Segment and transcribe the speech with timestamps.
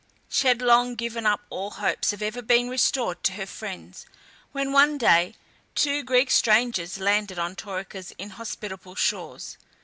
[0.29, 4.07] She had long given up all hopes of ever being restored to her friends,
[4.51, 5.35] when one day
[5.75, 9.57] two Greek strangers landed on Taurica's inhospitable shores.